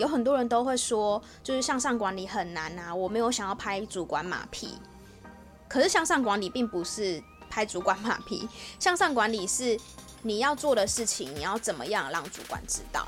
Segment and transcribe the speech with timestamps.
[0.00, 4.78] 有很多人都会说，就是向上管理很难啊，我没有想要拍主管马屁。
[5.68, 9.78] 可是向上管理并不是拍主管马屁，向上管理是
[10.22, 13.06] 你要做的事情，你要怎么样让主管知道。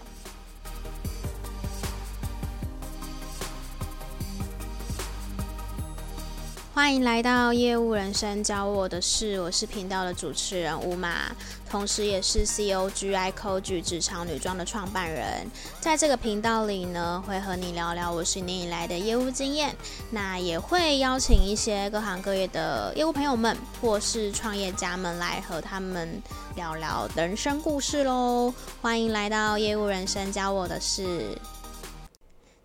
[6.74, 11.30] 欢迎来到业务人生教我的事，我是频道的主持人乌玛，
[11.68, 15.46] 同时也是 COGI CoG 职场女装的创办人。
[15.80, 19.76] 在这个频道里呢，会和你聊聊我十年以来的业务经验，
[20.10, 26.22] 那也会邀请一些各行各业的业务朋友们或是创业家们来和他们
[26.56, 28.52] 聊聊人生故事喽。
[28.80, 31.36] 欢迎来到业务人生教我的事。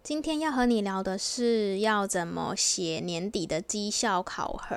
[0.08, 4.74] 今天要和你聊的是要怎么写年底的绩效考核。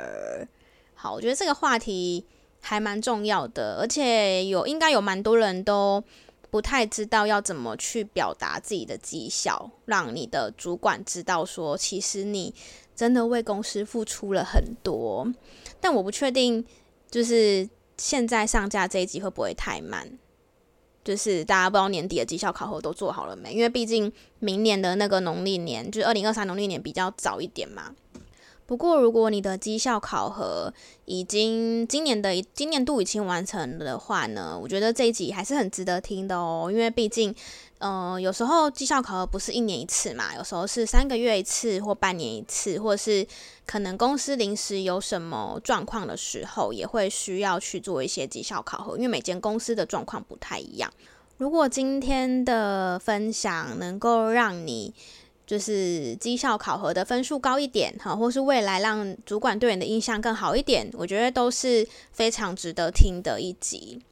[0.92, 2.26] 好，我觉得这个话题
[2.60, 6.02] 还蛮重要的，而且有应该有蛮多人都
[6.50, 12.52] 不太知道要怎么去表达自己的绩效，让你的主管知道说，其实你
[12.96, 15.32] 真的为公司付出了很多。
[15.80, 16.66] 但我不确定，
[17.08, 20.18] 就是现在上架这一集会不会太慢。
[21.10, 23.52] 就是大家不知道年底的绩效考核都做好了没？
[23.52, 27.92] 因为毕竟明年的那个农历年，就是二零二三农历年比较早一点嘛。
[28.64, 30.72] 不过如果你的绩效考核
[31.06, 36.68] 已经今年的今年度已经完成的话呢，我觉得这一集还是很值得听的哦。
[36.70, 37.34] 因为毕竟，
[37.80, 43.26] 嗯、呃，有时候绩效考核不是一年一次嘛，有时候是三个月一次或半年一次，或者是。
[43.66, 50.92] 可能公司临时有什么状况的时候，也会需要去做一些绩效考核，因为每间公司的状况不太一样。
[51.36, 54.92] 如果今天的分享能够让你
[55.46, 64.02] 就是绩效考核的分数高一点，哈，或是未来让主管对你的印象更好一点，我觉得都是非常值得听的一集。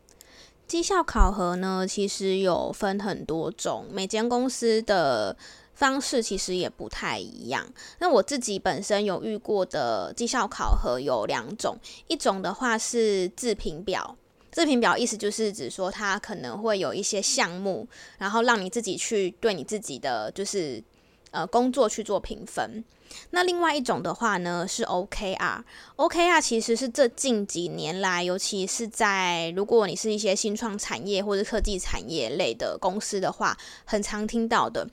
[0.68, 5.36] 绩效考核呢，其实有分很多种，每间公司的。
[5.78, 7.64] 方式其实也不太一样。
[8.00, 14.16] 那我自己本身有遇过的绩效考核有两种，一种的话是自评表。
[14.50, 17.86] 自评表意思就是指说，它可能会有一些项目，
[18.18, 20.82] 然后让你自己去对你自己的就是
[21.30, 22.84] 呃工作去做评分。
[23.30, 25.62] 那另外一种的话呢是 OKR。
[25.96, 33.56] OKR 其实是这近几年来，尤其是在如果你是一些新创产业或者科技产业类的公司的话，
[33.86, 34.88] 很常听到的。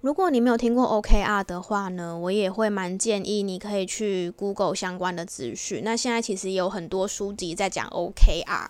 [0.00, 5.82] 如果你没有听过 OKR 的话呢，我也会蛮建议你可以去 Google 相关的资讯。
[5.84, 8.68] 那现在其实有很多书籍在讲 OKR，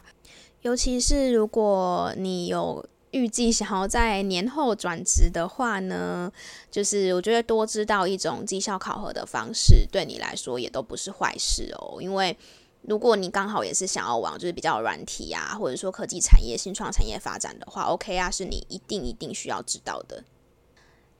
[0.63, 6.33] 尤其是如果你有预计想要在年后转职的话呢，
[6.71, 12.01] 就是我觉得多知道一种绩效考核的方式，对你来说也都不是坏事哦。
[12.01, 12.37] 因为
[12.83, 20.23] 如果你刚好也是想要往就是比较软体啊，或者说科技产业、新创产业发展的话，OK 啊是你一定一定需要知道的。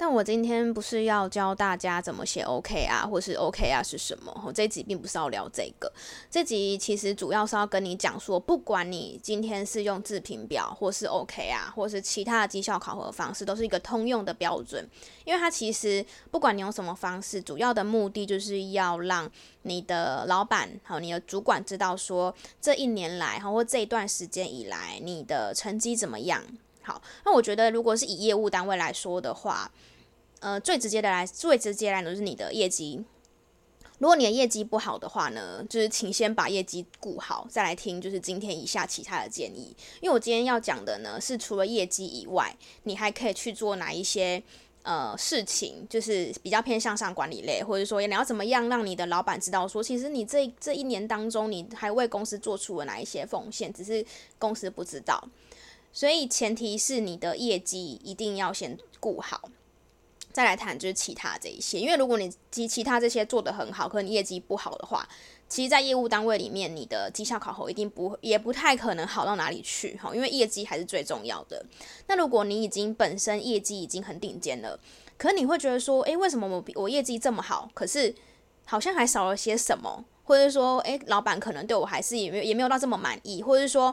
[0.01, 4.35] 但我今天不是要教大家怎么写 OK 啊或是 OK 啊是什么？
[4.47, 5.93] 我这集并不是要聊这个，
[6.31, 14.89] 这集其实主要是要跟你讲说，不管你今天是用自评表，或是 OK 啊或是其他的绩效考核方式，都是一个通用的标准。
[15.27, 19.31] 因为它其实不管你用什么方式，主要的目的就是要让
[19.65, 26.43] 你的老板和你的主管知道说，这一年来哈或这一段时间以来，你的成绩怎么样。
[26.83, 29.71] 好，那我觉得如果是以业务单位来说的话，
[30.41, 33.05] 呃，最直接的来，最直接来的就是你的业绩。
[33.99, 39.77] 如果你的业绩不好的话呢，就是请先把业绩顾好，再来听就是今天以下其他的建议。
[40.01, 44.43] 因为我今天要讲的呢，是除了业绩以外，你还可以去做哪一些
[44.85, 54.03] 呃事情，就是比较偏向上管理类，或者说你要怎么样让你的老板知道说，其实你这这一年当中，你还为公司做出了哪一些奉献，只是
[54.39, 55.23] 公司不知道。
[55.93, 59.51] 所以前提是你的业绩一定要先顾好。
[60.33, 65.09] 再来谈就是其他这一些，因为如果你及其他这些做得很好，可你业绩不好的话，
[65.49, 71.65] 其实，在业务单位里面，你的绩效考核一定不也不太可能好到哪里去哈，因为业绩还是最重要的。
[72.07, 74.79] 那如果你已经本身业绩已经很顶尖了，
[75.19, 78.15] 可你会觉得说，诶，为什么我我业绩这么好，可是
[78.65, 83.93] 好像还少了些什么，或者说，诶，老板可能对我还是也没有也没有到这么满意，或者说，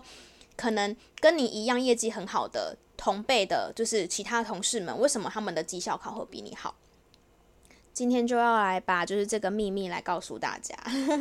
[0.56, 2.78] 可能跟你一样业绩很好的。
[2.98, 6.76] 同辈的，就是其他同事们，为什么他们的绩效考核比你好？
[7.94, 10.76] 今天就要来把就是这个秘密来告诉大家。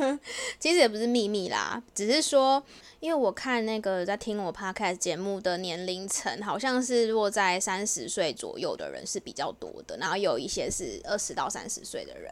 [0.60, 2.62] 其实也不是秘密啦，只是说，
[3.00, 12.30] 因为我看那个在听我 podcast 节目的年龄层，好像是落在三十岁左右的人是比较多的，然后有一些是二十到三十岁的人，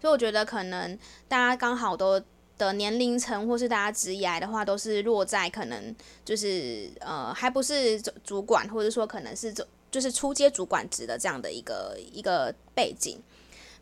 [0.00, 0.98] 所以我觉得可能
[1.28, 2.22] 大家刚好都。
[2.62, 5.94] 的年龄层或是大家职业的话，都是落在可能
[6.24, 9.52] 就是呃还不是主管，或者说可能是
[9.90, 13.20] 就是初阶主管职的这样的一个一个背景。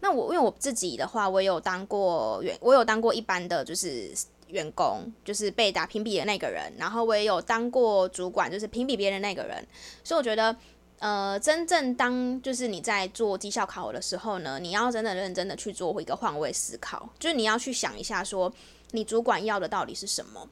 [0.00, 4.10] 那我因为我自己的话，我有当过员，我有当过一般的就是
[4.48, 9.62] 员工，就是被打评比的那个人，然后我也有当过主管，就是评比别人那个人。
[10.02, 10.56] 所以我觉得，
[11.00, 18.52] 呃，真正当就是你在做绩效考核的时候呢，你要真的认真的去做一个换位思考，就是你要去想一下，说
[18.90, 20.46] 你主管要的到底是什么，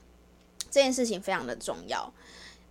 [0.70, 2.10] 这件事情非常的重要。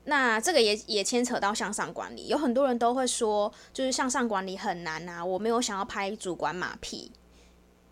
[0.05, 7.11] 那这个也也牵扯到向上管理，有很多人都会说，就是向上管理很难啊，我没有想要拍主管马屁。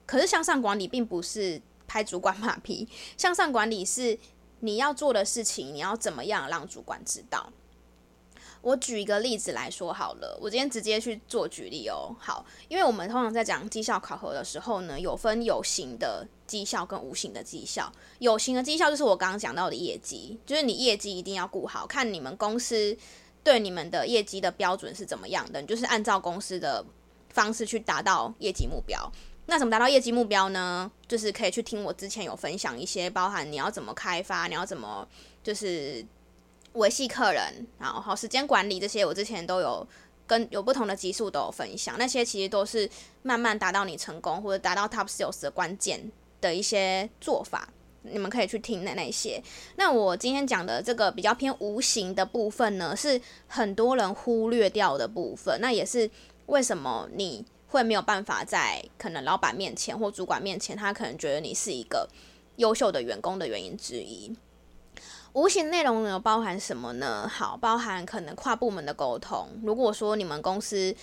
[0.07, 4.17] 可是向上管理并不是拍主管马屁，向上管理是
[4.61, 7.51] 你要做的事情，你要怎么样让主管知道。
[8.65, 12.15] 我举一个例子来说好了，我今天直接去做举例哦。
[12.19, 17.91] 好，因为我们通常在讲绩效考核的时候呢，有分有形的绩效跟无形的绩效。
[18.17, 22.97] 有形的绩效就是我刚刚讲到的业绩，就是你业绩一定要顾好，看你们公司
[23.43, 26.83] 对你们的业绩的标准是怎么样的，你就是按照公司的
[27.29, 28.99] 方式去达到业绩目标。
[29.45, 30.91] 那怎么达到业绩目标呢？
[31.07, 35.07] 就是可以去听我之前有分享一些，包含你要怎么开发，你要怎么
[35.43, 36.03] 就是。
[36.75, 39.85] 维系客人，然后时间管理这些，我之前都有
[40.27, 41.95] 跟有不同的集数都有分享。
[41.97, 42.89] 那些其实都是
[43.23, 47.69] 慢慢达到你成功或者达到 Top Sales 的关键的一些做法，
[48.03, 49.41] 你们可以去听的那些。
[49.77, 55.59] 那我今天讲的这个比较偏无形的部分呢，是很多人忽略掉的部分。
[55.61, 56.09] 那也是
[56.47, 62.07] 为什么你会没有办法在可能老板面前或主管面前，他可能觉得你是一个
[62.57, 64.35] 优秀的员工的原因之一。
[65.35, 67.29] 无形内容有包含什么呢？
[67.29, 69.49] 好，包含可能跨部门的沟通。
[69.63, 70.95] 如果说你们公司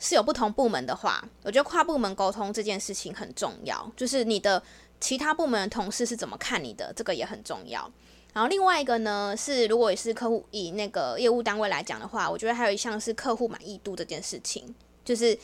[0.00, 3.88] 是有不同部门的话，我觉得跨部门沟通这件事情很重要。
[3.96, 4.60] 就是你的
[5.00, 7.88] 其他部门的同事是怎么看你的，这个也很重要。
[8.32, 14.74] 然后另外一个呢，是如果也是客户以那个业务单位来讲的话，我觉得还有一项是客户满意度这件事情。
[15.04, 15.38] 就是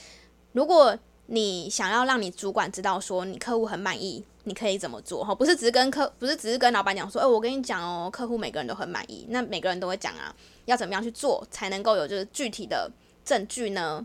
[0.50, 0.98] 如果
[1.32, 4.22] 你想要让你主管知道说你客户很满意。
[4.44, 5.24] 你可以怎么做？
[5.24, 9.24] 哈，不是只是跟客，不是只是跟老板讲说，哎、我跟你讲哦，客户每个人都很满意。
[9.28, 10.34] 那每个人都会讲啊，
[10.64, 12.90] 要怎么样去做才能够有就是具体的
[13.24, 14.04] 证据呢？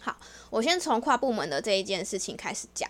[0.00, 0.16] 好，
[0.50, 2.88] 我先从跨部门的这一件事情开始讲。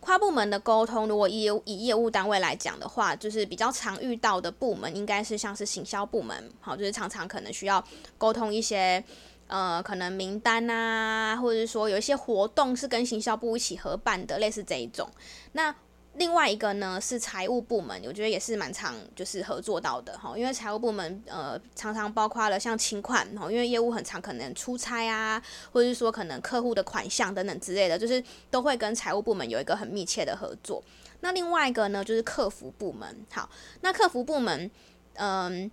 [0.00, 7.84] 跨部门的沟通，如果以以业务单位来讲的话，就是比较常遇到的部门，应该是像是行销部门，好，就是常常可能需要
[8.18, 9.04] 沟通一些。
[9.48, 15.10] 呃，可能名单啊，或者是说有一些活动是跟行销部一起合办的，类似这一种。
[15.52, 15.74] 那
[16.14, 25.40] 另外一个呢是财务部门，我觉得也是蛮常就是合作到的哈，因为财务部门呃常常包括了像清款哈，因为业务很常可能出差啊，
[25.72, 30.82] 或者是说可能客户的款项等等之类的，就是都会跟财务部门有一个很密切的合作。
[31.20, 33.48] 那另外一个呢就是客服部门，好，
[33.82, 34.68] 那客服部门，
[35.14, 35.70] 嗯、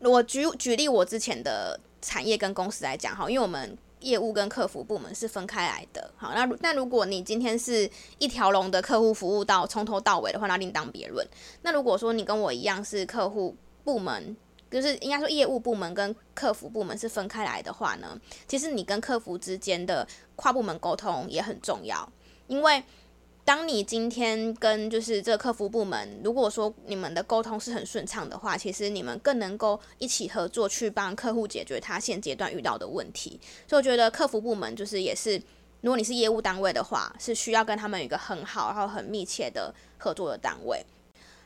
[0.00, 3.76] 我举举例我之前的产业跟公司来讲哈，因为我们。
[4.00, 7.86] 业务跟客服部门是分开来的，好，那那如果你今天是
[8.16, 11.28] 一条龙的客户服务到从头到尾的话，那另当别论。
[11.60, 13.54] 那如果说你跟我一样是客户
[13.84, 14.34] 部门，
[14.70, 18.18] 就是应该说业务部门跟客服部门是分开来的话呢，
[18.48, 22.10] 其实你跟客服之间的跨部门沟通也很重要，
[22.46, 22.82] 因为。
[23.50, 33.40] 当你今天跟就是这个客服部门，如果说你们的沟通是很顺畅的话，其实你们更能够一起合作去帮客户解决他现阶段遇到的问题。
[33.66, 35.36] 所以我觉得客服部门就是也是，
[35.80, 40.86] 如果你是业务单位的话，是需要跟他们有一个很好然后很密切的合作的单位。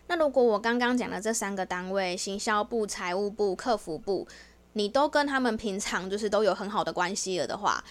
[0.08, 4.28] 那如果我刚刚讲的这三个单位，行销部、财务部、客服部，
[4.75, 7.82] 你都跟他们平常就是都有很好的关系了的话。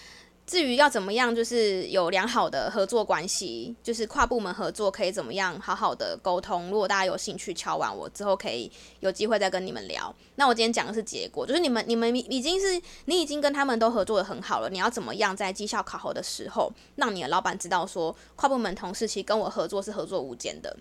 [0.46, 6.70] 至于要怎么样，就是有良好的合作关系，就是跨部门合作可以怎么样好好的沟通。
[6.70, 8.70] 如果大家有兴趣，敲完我之后可以
[9.00, 10.14] 有机会再跟你们聊。
[10.36, 14.68] 那我今天讲的是结果，就是你们你们已经是你已经跟他们都合作得很好了。
[14.68, 20.76] 你要怎么样在绩效考核的时候，让你的老板知道说，跨部门同事其实跟我合作是合作无间的。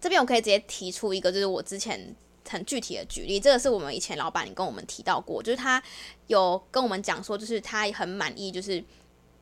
[0.00, 2.16] 这边我可以直接提出一个，就是我之前。
[2.50, 5.80] 很具体的举例，这个是我们以前老板跟我们提到过，就是他
[6.26, 8.82] 有跟我们讲说，就是他很满意，就是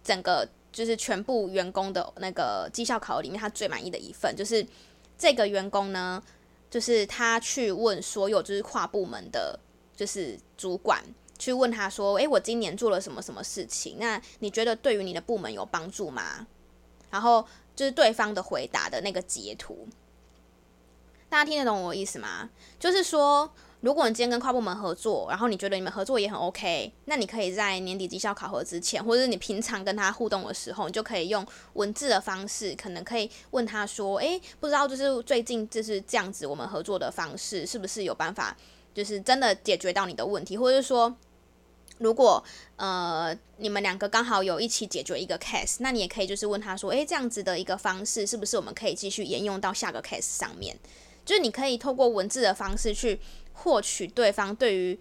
[0.04, 4.64] 整个就是全部员工的那个绩效考核里面，他最满意的一份，就是
[5.16, 6.22] 这个员工呢，
[6.70, 9.58] 就是他去问所有就是跨部门的，
[9.96, 11.02] 就是主管
[11.38, 13.96] 去问他说，诶，我今年做了什么什么事情？
[13.98, 16.46] 那你觉得对于你的部门有帮助吗？
[17.10, 17.42] 然后
[17.74, 19.88] 就是对方的回答的那个截图。
[21.38, 22.50] 大家听得懂我意思吗？
[22.80, 23.48] 就是说，
[23.80, 38.56] 如果你今天跟跨部门合作，然后你觉得你们合作也很 OK，那你可以在年底绩效考核之前，或者是你平常跟他互动的时候，你就可以用文字的方式，可能可以问他说：“诶，不知道就是最近就是这样子，我们合作的方式是不是有办法，
[38.92, 41.14] 就是真的解决到你的问题，或者是说，
[41.98, 42.42] 如果
[42.74, 50.76] 呃你们两个刚好有一起解决一个 case，那你也可以就是问他说，诶，这样子的一个方式是不是我们可以继续沿用到下个 case 上面？
[51.28, 53.20] 就是你可以透过文字的方式去
[53.52, 54.98] 获取对方对于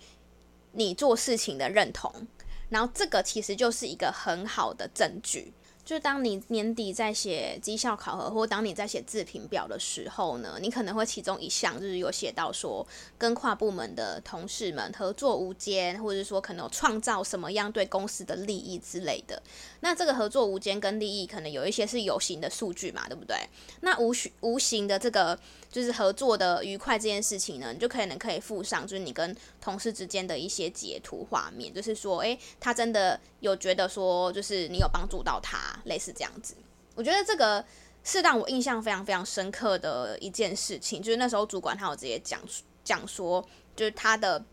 [0.74, 2.27] 你做事情的认同，
[2.67, 5.53] 然后这个其实就是一个很好的证据。
[5.88, 12.86] 就当你年底在写绩效考核，或当你在写自评表的时候呢，你可能会其中一项就是有写到说，
[13.17, 19.41] 跟跨部门的同事们合作无间，或者说可能创造什么样对公司的利益之类的。
[19.79, 23.38] 那这个合作无间跟利益，可能有一些是有形的数据嘛，对不对？
[23.79, 25.39] 那无形无形的这个
[25.72, 35.58] 就是合作的愉快这件事情呢，你就可能可以附上，就是你跟同事之间的一些截图画面，就是说，诶，他真的有觉得说，就是你有帮助到他。
[35.86, 36.56] 类似这样子，
[36.96, 37.63] 我觉得这个
[38.03, 42.41] 是让我印象非常非常深刻的一件事情，就是那时候主管他有直接讲
[42.84, 44.44] 讲说，就是他的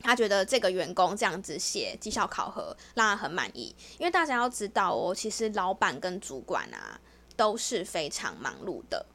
[0.00, 7.00] 他觉得这个员工这样子写绩效考核让他很满意，因为大家要知道哦，其实老板跟主管啊
[7.36, 9.06] 都是非常忙碌的，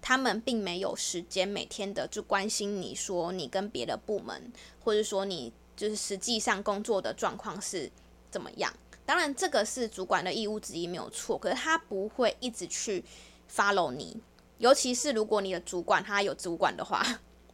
[0.00, 4.52] 他们并没有时间每天的就关心你说你跟别的部门，
[4.84, 7.90] 或者说你就是实际上工作的状况是
[8.36, 8.70] 怎么样。
[9.06, 11.38] 当然，这个是主管的义务之一，没有错。
[11.38, 13.02] 可是他不会一直去
[13.50, 14.20] follow 你，
[14.58, 17.02] 尤其是如果你的主管他有主管的话，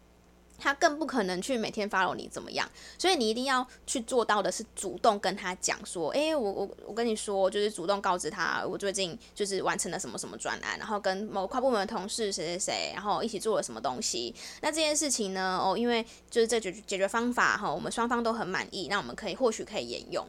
[0.59, 2.69] 他更不可能去每天 follow 你怎么样。
[2.99, 14.35] 所以你一定要去做到的是主动跟他讲说，诶，我我我跟你说，就是主动告知他，我最近就是完成了什么什么专案，然后跟某跨部门的同事谁谁谁，然后一起做了什么东西。
[14.63, 20.27] 那这件事情呢，哦，因为就是这解解决方法哈，我们双方都很满意，那我们可以或许可以沿用。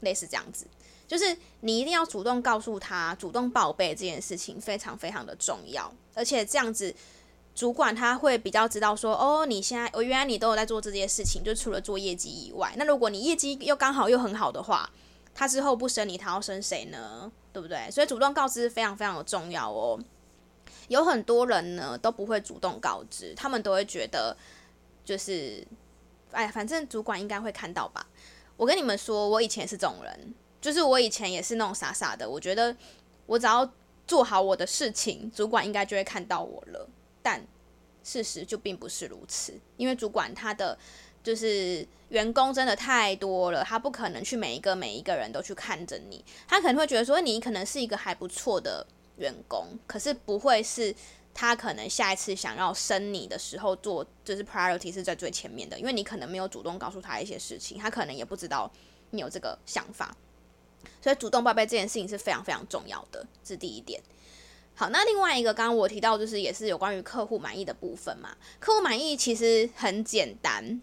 [0.00, 0.66] 类似这样子，
[1.06, 6.94] 就是你一定要主动告诉他，主动报备这件事情非常非常的重要，而且这样子，
[7.54, 14.88] 主管他会比较知道说，哦，你现在，哦，原来你都有在做这件事情，就除了做业绩以外，那如果你业绩又刚好又很好的话，
[15.34, 17.30] 他之后不升你，他要升谁呢？
[17.52, 17.90] 对不对？
[17.90, 19.98] 所以主动告知非常非常的重要哦。
[20.88, 24.36] 有很多人呢都不会主动告知，他们都会觉得
[25.04, 25.66] 就是，
[26.30, 28.06] 哎，反正主管应该会看到吧。
[28.58, 32.28] 我跟你们说，我以前是这种人，就是我以前也是那种傻傻的。
[32.28, 32.76] 我觉得
[33.24, 33.72] 我只要
[34.04, 36.86] 做好我的事情，主管应该就会看到我了。
[37.22, 37.46] 但
[38.02, 40.76] 事实就并不是如此，因为主管他的
[41.22, 46.24] 就是员工真的太多了，他不可能去每一个每一个人都去看着你。
[46.48, 48.84] 他可能会觉得说，你可能是一个还不错的
[49.18, 50.94] 员工，可是不会是。
[51.40, 58.68] 他可能下一次想要升你的时候做，就是 priority 是在最前面的，因为你可能没有主动告诉他一些事情，他可能也不知道
[59.10, 60.16] 你有这个想法，
[61.00, 64.02] 所以主动报备这件事情是非常非常重要的，这是第一点。
[64.74, 70.82] 好，那另外一个刚刚我提到就是也是有关于客户满意的部分嘛，客户满意其实很简单，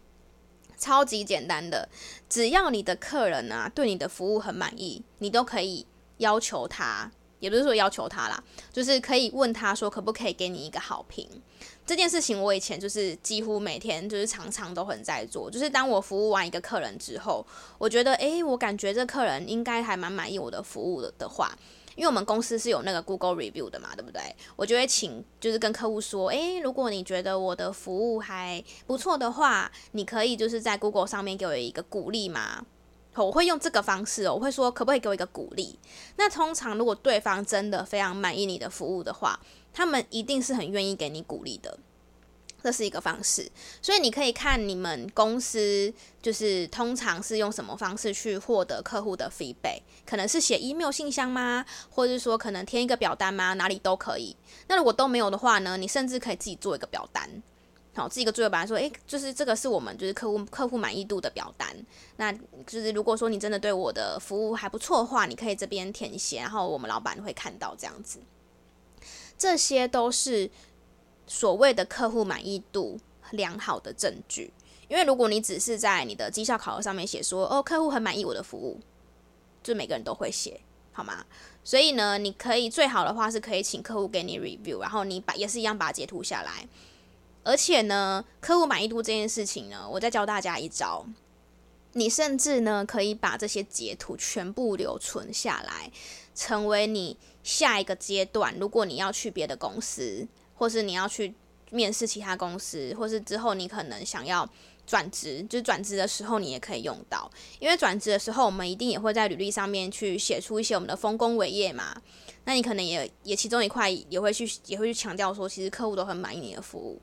[0.77, 1.89] 超级简单的，
[2.29, 5.85] 只要你的客人啊对你的服务很满意，你都可以
[6.19, 7.12] 要求他。
[7.45, 11.29] 也不是说要求他啦，就是可以问他说可不可以给你一个好评。
[11.85, 15.51] 这件事情我以前就是几乎每天就是常常都很在做。
[15.51, 17.45] 就是当我服务完一个客人之后，
[17.77, 21.55] 我觉得诶，我感觉这客人应该还蛮满意我的服务的的话，
[21.95, 24.35] 因为我们公司是有那个 Google Review 的嘛，对不对？
[24.55, 32.65] 我就会请就是跟客户说，诶，如果你觉得我的服务还不错的话，你可以就是在 Google 上面给我一个鼓励嘛。
[33.24, 35.77] 我会用这个方式哦，我会说可不可以给我一个鼓励？
[36.17, 39.39] 那通常如果对方真的非常满意你的服务的话，
[39.74, 41.77] 他们一定是很愿意给你鼓励的，
[42.62, 43.50] 这是一个方式。
[43.81, 51.65] 所以你可以看你们公司就是通常是用什么方式去获得客户的 feedback，可能是写 email 信箱吗？
[51.89, 53.53] 或者是说可能填一个表单吗？
[53.53, 54.36] 哪里都可以。
[54.67, 55.77] 那如果都没有的话呢？
[55.77, 57.29] 你甚至可以自己做一个表单。
[57.95, 61.73] 好，自己一个作业本来说，诶，就是这个是我们就是客户客户满意度的表单。
[62.17, 68.19] 那就是如果说你真的对我的服务还不错的话，你可以这边填写，然后我们老板会看到这样子。
[69.37, 70.49] 这些都是
[71.25, 72.99] 所谓的客户满意度
[73.31, 74.51] 良好的证据。
[74.89, 78.79] 因为如果你只是在你的绩效考核上面写说，哦，客户很满意我的服务，
[79.63, 80.59] 就每个人都会写，
[80.91, 81.25] 好吗？
[81.63, 86.67] 所以呢，你可以最好的话是可以请客户给你 review，然后你把也是一样把它截图下来。
[87.45, 91.05] 而且呢，客户满意度这件事情呢，我再教大家一招。
[91.93, 95.89] 你甚至呢，可以把这些截图全部留存下来，
[96.33, 101.33] 成为你下一个阶段，如果你要去别的公司，或是你要去
[101.69, 104.49] 面试其他公司，或是之后你可能想要
[104.85, 107.31] 转职，就是转职的时候你也可以用到。
[107.59, 111.95] 因为转职的时候，我们一定也会在履历上面去写出一些我们的丰功伟业嘛。
[112.43, 117.01] 那你可能也也其中一块也会去也会去强调说，其实客户都很满意你的服务。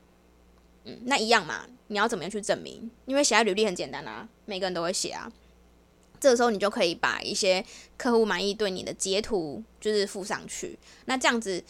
[0.85, 2.91] 嗯，那一样嘛，你要怎么样去证明？
[3.07, 5.31] 因为写在履历很简单啊，每个人都会写啊。
[6.21, 7.65] 这个时候你就可以把一些
[7.97, 11.63] 客户满意对你的截图就是附上去，那这样子。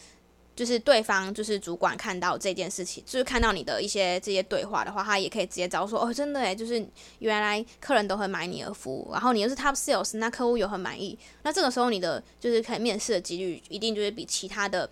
[0.55, 14.87] 就是对方就是主管看到这件事情，就是看到你的一些这些对话的话，他也可以直接找说哦，真的诶，就是原来客人都会买你的服务，然后你又是 top sales，那客户又很满意，那这个时候你的就是可以面试的几率一定就是比其他的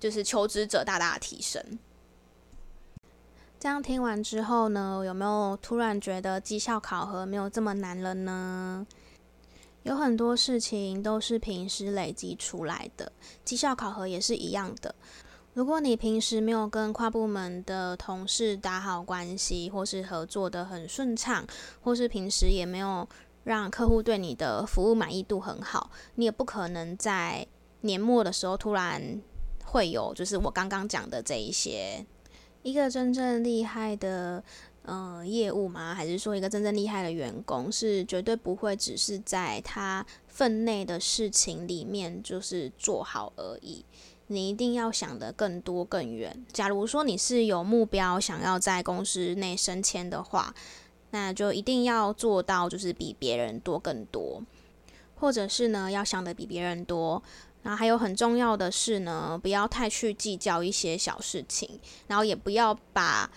[0.00, 1.62] 就是求职者大大提升。
[3.62, 8.84] 这样听完之后呢，有没有突然觉得绩效考核没有这么难了呢？
[9.84, 13.12] 有很多事情都是平时累积出来的，
[13.44, 14.92] 绩效考核也是一样的。
[15.54, 21.46] 如果你平时没有跟跨部门的同事打好关系，或是合作得很顺畅，
[21.82, 23.08] 或是平时也没有
[23.44, 27.46] 让客户对你的服务满意度很好，你也不可能在
[27.82, 29.22] 年末的时候突然
[29.64, 32.04] 会有，就是我刚刚讲的这一些。
[32.62, 34.42] 一个真正厉害的。
[34.84, 35.94] 呃，业务吗？
[35.94, 43.84] 还是说一个真正厉害的员工是绝对不会只是在他分内的事情里面就是做好而已。
[44.26, 46.44] 你一定要想得更多更远。
[46.52, 50.52] 假如说你是有目标想要在公司内升迁的话，
[51.12, 54.42] 那就一定要做到就是比别人多更多，
[55.14, 57.22] 或者是呢要想得比别人多。
[57.62, 63.30] 然后还有很重要的是呢，不要太去计较一些小事情，然后也不要把。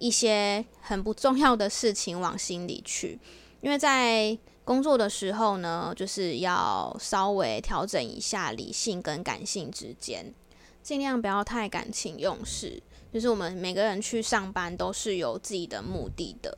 [0.00, 3.18] 一些很不重要的事情往心里去，
[3.62, 10.34] 因为在工作的时候呢，就是要稍微调整一下理性跟感性之间，
[10.82, 12.82] 尽量不要太感情用事。
[13.14, 16.54] 就是我们每个人去上班都是有自己的目的的，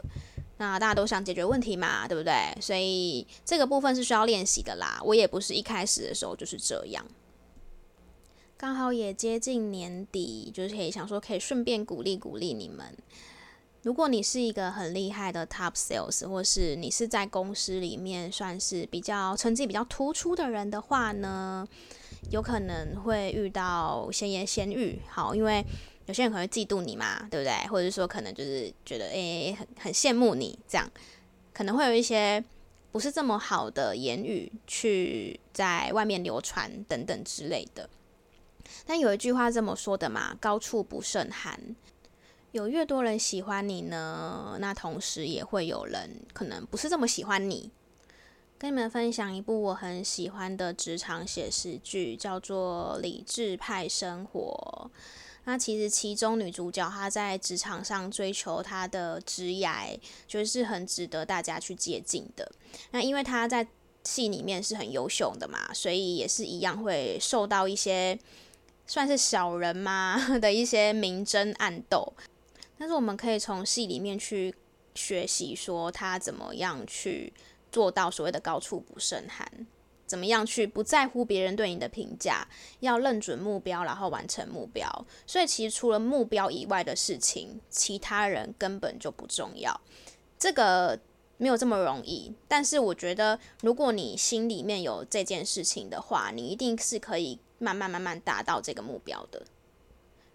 [0.58, 2.56] 那大家都想解决问题嘛，对不对？
[2.60, 5.00] 所以这个部分是需要练习的啦。
[5.04, 7.04] 我也不是一开始的时候就是这样。
[8.56, 12.96] 刚好也接近年底，就是可以想说，可以顺便鼓励鼓励你们。
[13.82, 21.68] 如果你是一个很厉害的 top sales，或是你是在公司里面算是比较成绩比较突出的人的话呢，
[22.30, 25.02] 有可能会遇到闲言闲语。
[25.08, 25.64] 好，因为
[26.06, 27.68] 有些人可能会嫉妒你嘛，对不对？
[27.68, 30.90] 或者说可能就是觉得诶、很很羡慕你这样，
[31.52, 32.42] 可能会有一些
[32.92, 37.90] 不是这么好的言语去在外面流传等等之类的。
[38.84, 41.76] 但有一句话这么说的嘛，高处不胜寒。
[42.52, 47.70] 有越多人喜欢你呢，那同时也会有人可能不是这么喜欢你。
[48.58, 54.90] 跟你们分享一部我很喜欢的职场写实剧，叫做《理智派生活》。
[55.46, 62.52] 那其实其中女主角她在职场上追求她的职涯，就是很值得大家去接近的。
[62.90, 63.66] 那因为她在
[64.04, 68.18] 戏里面是很优秀的嘛，所以也是一样会受到一些。
[68.88, 72.12] 算是小人吗 的一些明争暗斗，
[72.78, 74.54] 但是我们可以从戏里面去
[74.94, 77.32] 学习，说她怎么样去
[77.72, 79.66] 做到所谓的高处不胜寒，
[80.06, 82.46] 怎么样去不在乎别人对你的评价，
[82.80, 84.88] 要认准目标，然后完成目标。
[85.26, 89.80] 所以其实除了目标以外的事情，其他人根本就不重要。
[90.38, 90.98] 这个
[91.36, 97.38] 没有这么容易，但是我觉得如果你心里面有这件事情的话，你一定是可以。
[97.58, 99.42] 慢慢慢慢达到这个目标的，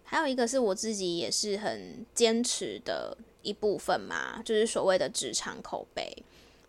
[0.02, 6.12] 还有一个是我自己也是很坚持的一部分嘛，就是所谓的职场口碑。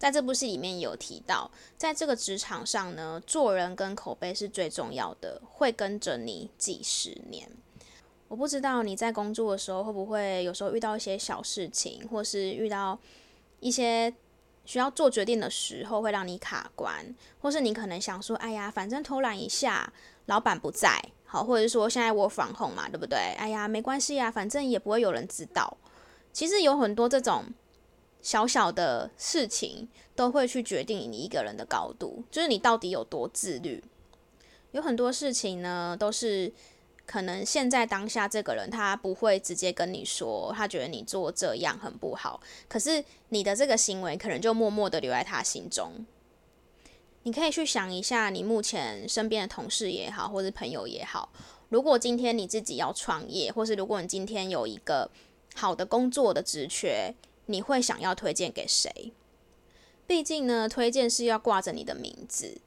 [0.04, 7.50] 在这部戏里面有提到，在这个职场上呢，做人跟口碑是最重要的，会跟着你几十年。
[8.28, 13.00] 我不知道你在工作的时候会不会有时候遇到一些小事情，或是遇到
[13.62, 14.14] 一些。
[14.66, 19.92] 需要做决定的时候会让你卡关，或是你可能想说，哎呀，反正偷懒一下，
[20.28, 23.18] 老板不在，好，或者是说现在我防控嘛，对不对？
[23.38, 25.78] 哎呀，没关系呀，反正也不会有人知道。
[26.32, 27.44] 其实有很多这种
[28.24, 33.84] 小小的事情，都会去决定你一个人的高度，就是你到底有多自律。
[34.72, 36.52] 有很多事情呢，都是。
[37.06, 42.40] 可能现在当下这个人他不会直接跟你说，他觉得你做这样很不好。
[42.70, 46.06] 可是你的这个行为可能就默默的留在他心中。
[47.24, 51.30] 你可以去想一下，你目前身边的同事也好，或是朋友也好，
[51.68, 55.12] 如果今天你自己要创业，或是如果你今天有一个
[55.56, 57.14] 好的工作的职缺，
[57.46, 59.14] 你会想要推荐给谁？
[60.06, 62.58] 毕竟呢，推荐是要挂着你的名字。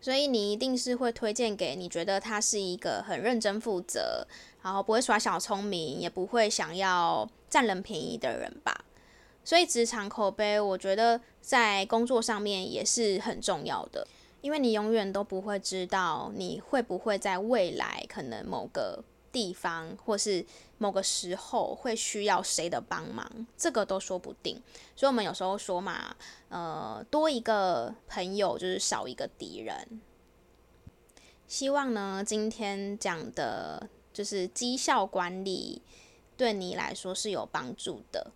[0.00, 4.26] 所以你一定是会推荐给你觉得他是一个很认真负责，
[4.62, 8.84] 然后不会耍小聪明，也不会想要占人便宜的人吧。
[9.42, 14.06] 所以职场口碑，我觉得在工作上面也是很重要的，
[14.42, 19.02] 因为你永远都不会知道你会不会在未来可能某个
[19.34, 20.46] 地方或是
[20.78, 24.62] 某个时候会需要谁的帮忙，这个都说不定。
[24.94, 26.14] 所以，我们有时候说嘛，
[26.48, 30.00] 呃，多一个朋友就是少一个敌人。
[31.48, 35.82] 希望呢，今天讲的就是绩效管理，
[36.36, 38.30] 对你来说是有帮助的。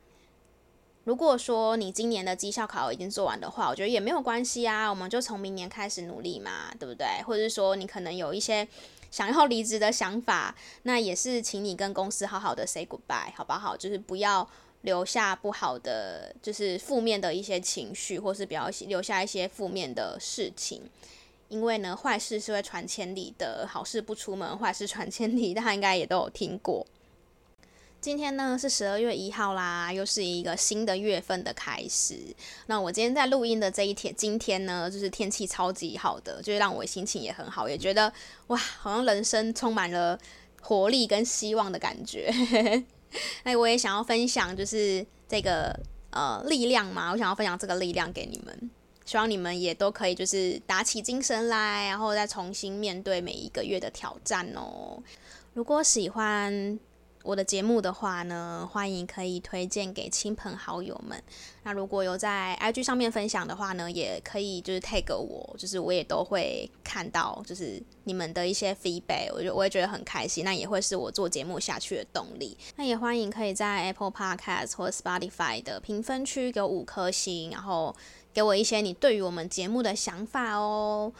[1.05, 7.07] 如果说你今年的绩效考核已经做完的话，我觉得也没有关系啊，我们就从明年开始努力嘛，对不对？
[7.25, 8.69] 或者是说你可能有一些
[9.11, 13.77] 想要离职的想法，那也是请你跟公司好好的 say goodbye，好不好？
[13.77, 14.49] 就是不要
[14.83, 20.83] 留下不好的，就是负面的一些情绪，或是不要留下一些负面的事情，
[21.49, 26.87] 因为呢，坏事是会传千里的，好事不出门，坏事传千里，大家应该也都有听过。
[28.01, 32.17] 今天呢是十二月一号啦，又是一个新的月份的开始。
[32.67, 38.13] 那我今天在录音的这一天，今天呢就是天气超级好的，就是让我心情也很好，也觉得
[38.47, 40.17] 哇，好像人生充满了
[40.63, 42.33] 活力跟希望的感觉。
[43.43, 45.77] 那我也想要分享，就是这个
[46.11, 48.71] 呃力量嘛，我想要分享这个力量给你们，
[49.07, 55.03] 希望你们也都可以就是打起精神来，然后再重新面对每一个月的挑战哦。
[55.53, 56.79] 如果喜欢。
[57.29, 61.23] 我的节目的话呢，欢迎可以推荐给亲朋好友们。
[61.63, 70.43] 那如果有在 IG 上面分享的话呢，也可以就是 tag 我，就是我也都会看到，就是你们的一些 feedback，我就我也觉得很开心。
[70.43, 72.57] 那也会是我做节目下去的动力。
[72.77, 77.95] 那也欢迎可以在 Apple Podcast 或 Spotify 的评分区给我五颗星，然后
[78.33, 81.13] 给我一些你对于我们节目的想法哦。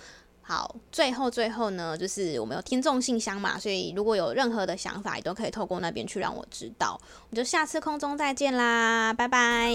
[0.49, 6.99] 好，最后最后呢，就是我们有听众信箱嘛，所以如果有任何的想法，也都可以透过那边去让我知道。
[7.03, 9.71] 我们就下次空中再见啦，拜拜。